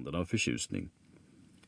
händerna 0.00 0.18
av 0.18 0.24
förtjusning. 0.24 0.88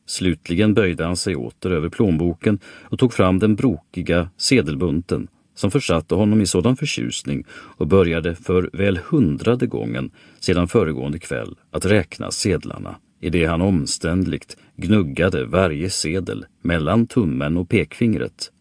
Slutligen 0.05 0.73
böjde 0.73 1.05
han 1.05 1.17
sig 1.17 1.35
åter 1.35 1.71
över 1.71 1.89
plånboken 1.89 2.59
och 2.83 2.99
tog 2.99 3.13
fram 3.13 3.39
den 3.39 3.55
brokiga 3.55 4.29
sedelbunten 4.37 5.27
som 5.55 5.71
försatte 5.71 6.15
honom 6.15 6.41
i 6.41 6.45
sådan 6.45 6.75
förtjusning 6.77 7.45
och 7.51 7.87
började 7.87 8.35
för 8.35 8.69
väl 8.73 8.99
hundrade 9.09 9.67
gången 9.67 10.11
sedan 10.39 10.67
föregående 10.67 11.19
kväll 11.19 11.55
att 11.71 11.85
räkna 11.85 12.31
sedlarna 12.31 12.95
i 13.21 13.29
det 13.29 13.45
han 13.45 13.61
omständligt 13.61 14.57
gnuggade 14.75 15.45
varje 15.45 15.89
sedel 15.89 16.45
mellan 16.61 17.07
tummen 17.07 17.57
och 17.57 17.69
pekfingret. 17.69 18.51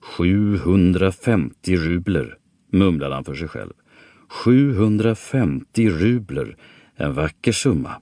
750 0.00 1.76
rubler, 1.76 2.36
mumlade 2.72 3.14
han 3.14 3.24
för 3.24 3.34
sig 3.34 3.48
själv. 3.48 3.72
750 4.28 5.88
rubler, 5.88 6.56
en 6.96 7.14
vacker 7.14 7.52
summa. 7.52 8.00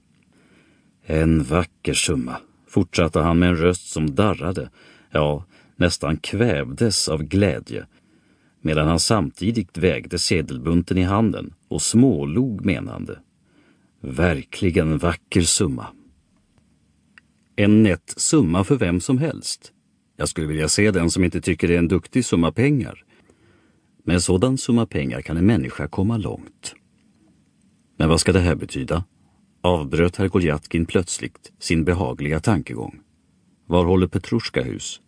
En 1.05 1.43
vacker 1.43 1.93
summa, 1.93 2.37
fortsatte 2.67 3.19
han 3.19 3.39
med 3.39 3.49
en 3.49 3.57
röst 3.57 3.87
som 3.87 4.15
darrade, 4.15 4.69
ja, 5.11 5.45
nästan 5.75 6.17
kvävdes 6.17 7.07
av 7.07 7.23
glädje, 7.23 7.85
medan 8.61 8.87
han 8.87 8.99
samtidigt 8.99 9.77
vägde 9.77 10.19
sedelbunten 10.19 10.97
i 10.97 11.03
handen 11.03 11.53
och 11.67 11.81
smålog 11.81 12.65
menande. 12.65 13.19
Verkligen 14.01 14.97
vacker 14.97 15.41
summa. 15.41 15.87
En 17.55 17.83
nätt 17.83 18.13
summa 18.17 18.63
för 18.63 18.75
vem 18.75 18.99
som 19.01 19.17
helst. 19.17 19.71
Jag 20.17 20.29
skulle 20.29 20.47
vilja 20.47 20.69
se 20.69 20.91
den 20.91 21.11
som 21.11 21.23
inte 21.23 21.41
tycker 21.41 21.67
det 21.67 21.73
är 21.73 21.79
en 21.79 21.87
duktig 21.87 22.25
summa 22.25 22.51
pengar. 22.51 23.03
Med 24.03 24.13
en 24.13 24.21
sådan 24.21 24.57
summa 24.57 24.85
pengar 24.85 25.21
kan 25.21 25.37
en 25.37 25.45
människa 25.45 25.87
komma 25.87 26.17
långt. 26.17 26.75
Men 27.97 28.09
vad 28.09 28.19
ska 28.19 28.31
det 28.31 28.39
här 28.39 28.55
betyda? 28.55 29.03
Avbröt 29.65 30.15
herr 30.15 30.27
Goljatkin 30.27 30.85
plötsligt 30.85 31.51
sin 31.59 31.83
behagliga 31.83 32.39
tankegång. 32.39 32.99
Var 33.65 33.85
håller 33.85 34.07
Petrushka 34.07 34.61
hus? 34.61 35.01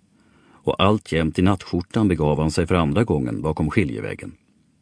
Och 0.63 0.83
alltjämt 0.83 1.39
i 1.39 1.41
nattskjortan 1.41 2.07
begav 2.07 2.39
han 2.39 2.52
sig 2.52 2.67
för 2.67 2.75
andra 2.75 3.03
gången 3.03 3.41
bakom 3.41 3.69
skiljeväggen. 3.69 4.31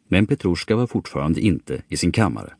Men 0.08 0.26
Petrushka 0.26 0.76
var 0.76 0.86
fortfarande 0.86 1.40
inte 1.40 1.82
i 1.88 1.96
sin 1.96 2.12
kammare. 2.12 2.52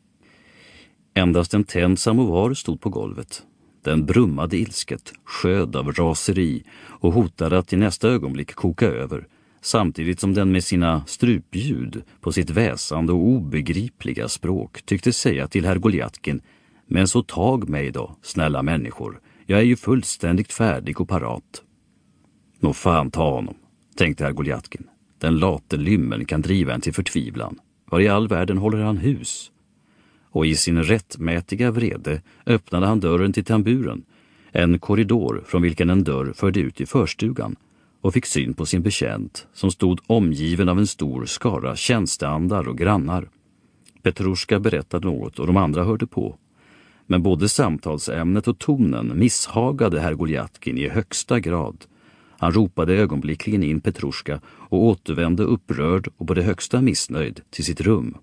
Endast 1.13 1.53
en 1.53 1.63
tänd 1.63 1.99
samovar 1.99 2.53
stod 2.53 2.81
på 2.81 2.89
golvet. 2.89 3.43
Den 3.83 4.05
brummade 4.05 4.57
ilsket, 4.57 5.13
sköd 5.23 5.75
av 5.75 5.91
raseri 5.91 6.63
och 6.87 7.13
hotade 7.13 7.57
att 7.57 7.73
i 7.73 7.77
nästa 7.77 8.09
ögonblick 8.09 8.55
koka 8.55 8.87
över 8.87 9.27
samtidigt 9.61 10.19
som 10.19 10.33
den 10.33 10.51
med 10.51 10.63
sina 10.63 11.05
strupljud 11.05 12.03
på 12.21 12.31
sitt 12.31 12.49
väsande 12.49 13.13
och 13.13 13.19
obegripliga 13.19 14.29
språk 14.29 14.81
tyckte 14.85 15.13
säga 15.13 15.47
till 15.47 15.65
herr 15.65 15.77
Goljatkin 15.77 16.41
men 16.87 17.07
så 17.07 17.23
tag 17.23 17.69
mig 17.69 17.91
då, 17.91 18.15
snälla 18.21 18.63
människor. 18.63 19.19
Jag 19.45 19.59
är 19.59 19.63
ju 19.63 19.75
fullständigt 19.75 20.53
färdig 20.53 21.01
och 21.01 21.09
parat. 21.09 21.61
Nå 22.59 22.73
fan 22.73 23.11
ta 23.11 23.31
honom, 23.31 23.55
tänkte 23.95 24.23
herr 24.23 24.31
Goljatkin. 24.31 24.87
Den 25.19 25.37
late 25.37 25.77
lymmen 25.77 26.25
kan 26.25 26.41
driva 26.41 26.73
en 26.73 26.81
till 26.81 26.93
förtvivlan. 26.93 27.59
Var 27.85 27.99
i 27.99 28.07
all 28.07 28.27
världen 28.27 28.57
håller 28.57 28.77
han 28.77 28.97
hus? 28.97 29.51
och 30.35 30.45
i 30.45 30.55
sin 30.55 30.83
rättmätiga 30.83 31.71
vrede 31.71 32.21
öppnade 32.45 32.85
han 32.85 32.99
dörren 32.99 33.33
till 33.33 33.43
tamburen, 33.45 34.03
en 34.51 34.79
korridor 34.79 35.43
från 35.47 35.61
vilken 35.61 35.89
en 35.89 36.03
dörr 36.03 36.33
förde 36.35 36.59
ut 36.59 36.81
i 36.81 36.85
förstugan 36.85 37.55
och 38.01 38.13
fick 38.13 38.25
syn 38.25 38.53
på 38.53 38.65
sin 38.65 38.81
betjänt 38.81 39.47
som 39.53 39.71
stod 39.71 39.99
omgiven 40.07 40.69
av 40.69 40.79
en 40.79 40.87
stor 40.87 41.25
skara 41.25 41.75
tjänsteandar 41.75 42.67
och 42.67 42.77
grannar. 42.77 43.29
Petruska 44.01 44.59
berättade 44.59 45.07
något 45.07 45.39
och 45.39 45.47
de 45.47 45.57
andra 45.57 45.83
hörde 45.83 46.07
på. 46.07 46.37
Men 47.07 47.23
både 47.23 47.49
samtalsämnet 47.49 48.47
och 48.47 48.59
tonen 48.59 49.19
misshagade 49.19 49.99
herr 49.99 50.13
Goljatkin 50.13 50.77
i 50.77 50.89
högsta 50.89 51.39
grad. 51.39 51.85
Han 52.37 52.51
ropade 52.51 52.93
ögonblickligen 52.93 53.63
in 53.63 53.81
Petruska 53.81 54.41
och 54.47 54.83
återvände 54.83 55.43
upprörd 55.43 56.07
och 56.17 56.27
på 56.27 56.33
det 56.33 56.43
högsta 56.43 56.81
missnöjd 56.81 57.41
till 57.49 57.65
sitt 57.65 57.81
rum. 57.81 58.17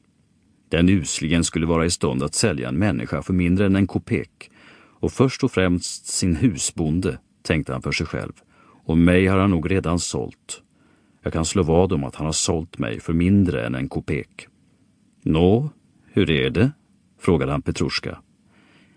Den 0.68 0.88
usligen 0.88 1.44
skulle 1.44 1.66
vara 1.66 1.86
i 1.86 1.90
stånd 1.90 2.22
att 2.22 2.34
sälja 2.34 2.68
en 2.68 2.78
människa 2.78 3.22
för 3.22 3.32
mindre 3.32 3.66
än 3.66 3.76
en 3.76 3.86
kopek. 3.86 4.50
Och 5.00 5.12
först 5.12 5.44
och 5.44 5.52
främst 5.52 6.06
sin 6.06 6.36
husbonde, 6.36 7.18
tänkte 7.42 7.72
han 7.72 7.82
för 7.82 7.92
sig 7.92 8.06
själv. 8.06 8.32
Och 8.84 8.98
mig 8.98 9.26
har 9.26 9.38
han 9.38 9.50
nog 9.50 9.70
redan 9.70 9.98
sålt. 9.98 10.62
Jag 11.22 11.32
kan 11.32 11.44
slå 11.44 11.62
vad 11.62 11.92
om 11.92 12.04
att 12.04 12.14
han 12.14 12.26
har 12.26 12.32
sålt 12.32 12.78
mig 12.78 13.00
för 13.00 13.12
mindre 13.12 13.66
än 13.66 13.74
en 13.74 13.88
kopek. 13.88 14.46
Nå, 15.22 15.70
hur 16.06 16.30
är 16.30 16.50
det? 16.50 16.72
frågade 17.20 17.52
han 17.52 17.62
Petruska. 17.62 18.18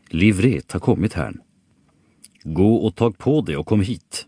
Livret 0.10 0.72
har 0.72 0.80
kommit 0.80 1.14
här. 1.14 1.34
Gå 2.44 2.76
och 2.76 2.96
tag 2.96 3.18
på 3.18 3.42
det 3.42 3.58
och 3.58 3.66
kom 3.66 3.82
hit. 3.82 4.26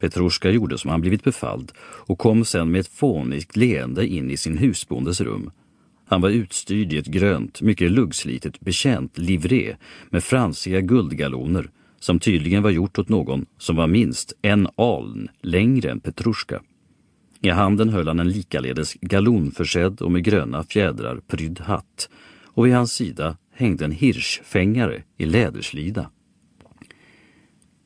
Petruska 0.00 0.50
gjorde 0.50 0.78
som 0.78 0.90
han 0.90 1.00
blivit 1.00 1.24
befalld 1.24 1.72
och 1.80 2.18
kom 2.18 2.44
sen 2.44 2.70
med 2.70 2.80
ett 2.80 2.88
fånigt 2.88 3.56
leende 3.56 4.06
in 4.06 4.30
i 4.30 4.36
sin 4.36 4.58
husbondes 4.58 5.20
rum 5.20 5.50
han 6.12 6.20
var 6.20 6.30
utstyrd 6.30 6.92
i 6.92 6.98
ett 6.98 7.06
grönt, 7.06 7.62
mycket 7.62 7.90
luggslitet 7.90 8.60
bekänt 8.60 9.18
livré 9.18 9.76
med 10.10 10.24
fransiga 10.24 10.80
guldgaloner 10.80 11.70
som 12.00 12.18
tydligen 12.18 12.62
var 12.62 12.70
gjort 12.70 12.98
åt 12.98 13.08
någon 13.08 13.46
som 13.58 13.76
var 13.76 13.86
minst 13.86 14.32
en 14.42 14.68
aln 14.76 15.28
längre 15.40 15.90
än 15.90 16.00
Petrushka. 16.00 16.62
I 17.40 17.48
handen 17.50 17.88
höll 17.88 18.08
han 18.08 18.20
en 18.20 18.28
likaledes 18.28 18.94
galonförsedd 19.00 20.00
och 20.00 20.12
med 20.12 20.24
gröna 20.24 20.64
fjädrar 20.64 21.20
prydd 21.26 21.60
hatt 21.60 22.08
och 22.44 22.66
vid 22.66 22.74
hans 22.74 22.92
sida 22.92 23.36
hängde 23.52 23.84
en 23.84 23.92
hirschfängare 23.92 25.02
i 25.16 25.26
läderslida. 25.26 26.10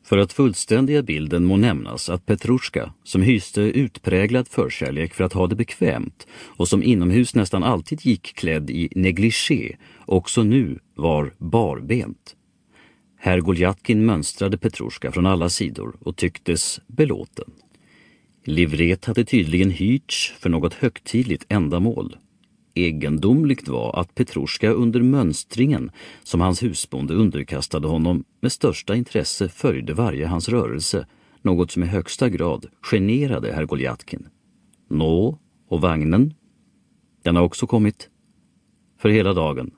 För 0.04 0.18
att 0.18 0.32
fullständiga 0.32 1.02
bilden 1.02 1.44
må 1.44 1.56
nämnas 1.56 2.08
att 2.08 2.26
Petrushka, 2.26 2.92
som 3.04 3.22
hyste 3.22 3.60
utpräglad 3.60 4.48
förkärlek 4.48 5.14
för 5.14 5.24
att 5.24 5.32
ha 5.32 5.46
det 5.46 5.56
bekvämt 5.56 6.26
och 6.32 6.68
som 6.68 6.82
inomhus 6.82 7.34
nästan 7.34 7.62
alltid 7.62 8.06
gick 8.06 8.34
klädd 8.34 8.70
i 8.70 8.88
negligé, 8.94 9.76
också 10.06 10.42
nu 10.42 10.78
var 10.94 11.34
barbent. 11.38 12.36
Herr 13.18 13.40
Goljatkin 13.40 14.06
mönstrade 14.06 14.58
Petrushka 14.58 15.12
från 15.12 15.26
alla 15.26 15.48
sidor 15.48 15.96
och 16.00 16.16
tycktes 16.16 16.80
belåten. 16.86 17.50
Livret 18.44 19.04
hade 19.04 19.24
tydligen 19.24 19.70
hyrts 19.70 20.34
för 20.38 20.50
något 20.50 20.74
högtidligt 20.74 21.46
ändamål 21.48 22.16
Egendomligt 22.76 23.68
var 23.68 24.00
att 24.00 24.14
Petruska 24.14 24.70
under 24.70 25.02
mönstringen, 25.02 25.90
som 26.22 26.40
hans 26.40 26.62
husbonde 26.62 27.14
underkastade 27.14 27.88
honom, 27.88 28.24
med 28.40 28.52
största 28.52 28.94
intresse 28.94 29.48
följde 29.48 29.94
varje 29.94 30.26
hans 30.26 30.48
rörelse, 30.48 31.06
något 31.42 31.70
som 31.70 31.82
i 31.82 31.86
högsta 31.86 32.28
grad 32.28 32.66
generade 32.82 33.52
herr 33.52 33.64
Goljatkin. 33.64 34.28
Nå, 34.88 35.38
och 35.68 35.80
vagnen? 35.80 36.34
Den 37.22 37.36
har 37.36 37.42
också 37.42 37.66
kommit. 37.66 38.10
För 38.98 39.08
hela 39.08 39.34
dagen. 39.34 39.70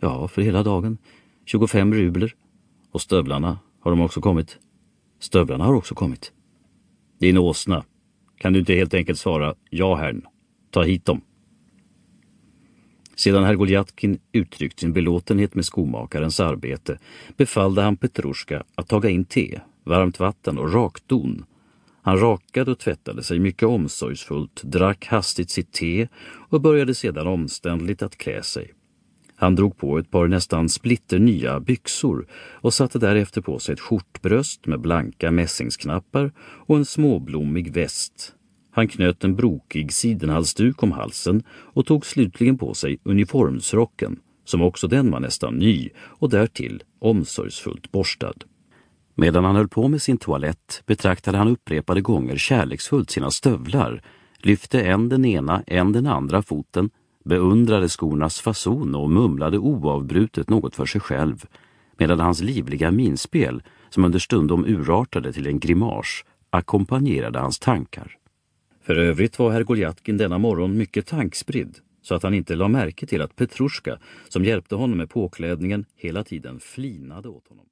Ja, 0.00 0.28
för 0.28 0.42
hela 0.42 0.62
dagen. 0.62 0.98
25 1.44 1.94
rubler. 1.94 2.34
Och 2.92 3.00
stövlarna, 3.00 3.58
har 3.80 3.90
de 3.90 4.00
också 4.00 4.20
kommit? 4.20 4.58
Stövlarna 5.20 5.64
har 5.64 5.74
också 5.74 5.94
kommit. 5.94 6.32
Din 7.18 7.38
åsna, 7.38 7.84
kan 8.38 8.52
du 8.52 8.58
inte 8.58 8.74
helt 8.74 8.94
enkelt 8.94 9.18
svara 9.18 9.54
ja, 9.70 9.94
herrn? 9.94 10.22
Ta 10.70 10.82
hit 10.82 11.04
dem. 11.04 11.20
Sedan 13.26 13.44
herr 13.44 13.54
Goljatkin 13.54 14.18
uttryckt 14.32 14.80
sin 14.80 14.92
belåtenhet 14.92 15.54
med 15.54 15.64
skomakarens 15.64 16.40
arbete 16.40 16.98
befallde 17.36 17.82
han 17.82 17.96
Petrushka 17.96 18.64
att 18.74 18.88
taga 18.88 19.10
in 19.10 19.24
te, 19.24 19.60
varmt 19.84 20.20
vatten 20.20 20.58
och 20.58 20.72
rakdon. 20.72 21.44
Han 22.02 22.18
rakade 22.18 22.70
och 22.70 22.78
tvättade 22.78 23.22
sig 23.22 23.38
mycket 23.38 23.68
omsorgsfullt, 23.68 24.62
drack 24.62 25.06
hastigt 25.06 25.50
sitt 25.50 25.72
te 25.72 26.08
och 26.50 26.60
började 26.60 26.94
sedan 26.94 27.26
omständligt 27.26 28.02
att 28.02 28.16
klä 28.16 28.42
sig. 28.42 28.72
Han 29.36 29.54
drog 29.54 29.76
på 29.76 29.98
ett 29.98 30.10
par 30.10 30.28
nästan 30.28 30.68
splitternya 30.68 31.60
byxor 31.60 32.26
och 32.32 32.74
satte 32.74 32.98
därefter 32.98 33.40
på 33.40 33.58
sig 33.58 33.72
ett 33.72 33.80
skjortbröst 33.80 34.66
med 34.66 34.80
blanka 34.80 35.30
mässingsknappar 35.30 36.32
och 36.38 36.76
en 36.76 36.84
småblommig 36.84 37.72
väst 37.72 38.35
han 38.76 38.88
knöt 38.88 39.24
en 39.24 39.36
brokig 39.36 39.92
sidenhalsduk 39.92 40.82
om 40.82 40.92
halsen 40.92 41.42
och 41.50 41.86
tog 41.86 42.06
slutligen 42.06 42.58
på 42.58 42.74
sig 42.74 42.98
uniformsrocken, 43.02 44.18
som 44.44 44.62
också 44.62 44.88
den 44.88 45.10
var 45.10 45.20
nästan 45.20 45.54
ny 45.54 45.90
och 45.98 46.30
därtill 46.30 46.82
omsorgsfullt 46.98 47.92
borstad. 47.92 48.34
Medan 49.14 49.44
han 49.44 49.56
höll 49.56 49.68
på 49.68 49.88
med 49.88 50.02
sin 50.02 50.18
toalett 50.18 50.82
betraktade 50.86 51.38
han 51.38 51.48
upprepade 51.48 52.00
gånger 52.00 52.36
kärleksfullt 52.36 53.10
sina 53.10 53.30
stövlar, 53.30 54.02
lyfte 54.38 54.82
en 54.82 55.08
den 55.08 55.24
ena, 55.24 55.62
en 55.66 55.92
den 55.92 56.06
andra 56.06 56.42
foten, 56.42 56.90
beundrade 57.24 57.88
skornas 57.88 58.40
fason 58.40 58.94
och 58.94 59.10
mumlade 59.10 59.58
oavbrutet 59.58 60.50
något 60.50 60.74
för 60.74 60.86
sig 60.86 61.00
själv, 61.00 61.44
medan 61.98 62.20
hans 62.20 62.40
livliga 62.40 62.90
minspel, 62.90 63.62
som 63.90 64.04
understundom 64.04 64.64
urartade 64.64 65.32
till 65.32 65.46
en 65.46 65.58
grimas, 65.58 66.24
ackompanjerade 66.50 67.38
hans 67.38 67.58
tankar. 67.58 68.16
För 68.86 68.96
övrigt 68.96 69.38
var 69.38 69.50
herr 69.50 69.62
Goljatkin 69.62 70.16
denna 70.16 70.38
morgon 70.38 70.76
mycket 70.76 71.06
tankspridd 71.06 71.78
så 72.02 72.14
att 72.14 72.22
han 72.22 72.34
inte 72.34 72.54
la 72.54 72.68
märke 72.68 73.06
till 73.06 73.22
att 73.22 73.36
Petrushka, 73.36 73.98
som 74.28 74.44
hjälpte 74.44 74.74
honom 74.74 74.98
med 74.98 75.10
påklädningen, 75.10 75.84
hela 75.96 76.24
tiden 76.24 76.60
flinade 76.60 77.28
åt 77.28 77.48
honom. 77.48 77.66